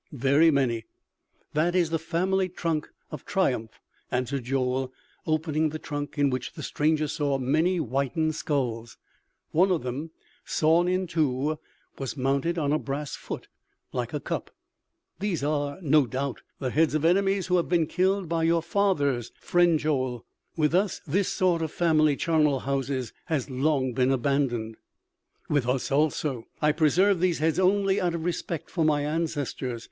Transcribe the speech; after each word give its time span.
"Very 0.13 0.49
many. 0.49 0.85
That 1.53 1.75
is 1.75 1.91
the 1.91 1.99
family 1.99 2.49
trunk 2.49 2.89
of 3.11 3.23
triumph," 3.23 3.79
answered 4.09 4.45
Joel 4.45 4.91
opening 5.27 5.69
the 5.69 5.77
trunk, 5.77 6.17
in 6.17 6.31
which 6.31 6.53
the 6.53 6.63
stranger 6.63 7.07
saw 7.07 7.37
many 7.37 7.77
whitened 7.77 8.33
skulls. 8.33 8.97
One 9.51 9.71
of 9.71 9.83
them, 9.83 10.09
sawn 10.43 10.87
in 10.87 11.05
two, 11.05 11.59
was 11.99 12.17
mounted 12.17 12.57
on 12.57 12.73
a 12.73 12.79
brass 12.79 13.15
foot 13.15 13.47
like 13.93 14.11
a 14.11 14.19
cup. 14.19 14.49
"These 15.19 15.43
are, 15.43 15.79
no 15.83 16.07
doubt, 16.07 16.41
the 16.57 16.71
heads 16.71 16.95
of 16.95 17.05
enemies 17.05 17.45
who 17.45 17.57
have 17.57 17.69
been 17.69 17.85
killed 17.85 18.27
by 18.27 18.41
your 18.41 18.63
fathers, 18.63 19.31
friend 19.39 19.77
Joel? 19.77 20.25
With 20.57 20.73
us 20.73 20.99
this 21.05 21.29
sort 21.31 21.61
of 21.61 21.71
family 21.71 22.15
charnel 22.15 22.61
houses 22.61 23.13
has 23.25 23.51
long 23.51 23.93
been 23.93 24.11
abandoned." 24.11 24.77
"With 25.47 25.67
us 25.67 25.91
also. 25.91 26.47
I 26.59 26.71
preserve 26.71 27.19
these 27.19 27.37
heads 27.37 27.59
only 27.59 28.01
out 28.01 28.15
of 28.15 28.25
respect 28.25 28.71
for 28.71 28.83
my 28.83 29.03
ancestors. 29.05 29.79